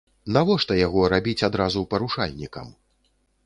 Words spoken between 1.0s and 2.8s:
рабіць адразу парушальнікам?